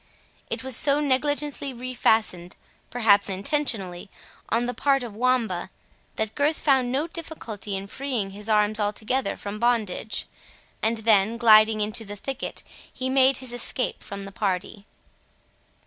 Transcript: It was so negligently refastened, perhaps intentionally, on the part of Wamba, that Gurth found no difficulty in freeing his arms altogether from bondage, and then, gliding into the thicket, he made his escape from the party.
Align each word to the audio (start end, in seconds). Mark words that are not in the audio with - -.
It 0.49 0.63
was 0.63 0.75
so 0.75 0.99
negligently 0.99 1.75
refastened, 1.75 2.53
perhaps 2.89 3.29
intentionally, 3.29 4.09
on 4.49 4.65
the 4.65 4.73
part 4.73 5.03
of 5.03 5.13
Wamba, 5.13 5.69
that 6.15 6.33
Gurth 6.33 6.55
found 6.57 6.91
no 6.91 7.05
difficulty 7.05 7.75
in 7.77 7.85
freeing 7.85 8.31
his 8.31 8.49
arms 8.49 8.79
altogether 8.79 9.37
from 9.37 9.59
bondage, 9.59 10.25
and 10.81 10.97
then, 11.05 11.37
gliding 11.37 11.81
into 11.81 12.03
the 12.03 12.15
thicket, 12.15 12.63
he 12.91 13.11
made 13.11 13.37
his 13.37 13.53
escape 13.53 14.01
from 14.01 14.25
the 14.25 14.31
party. 14.31 14.87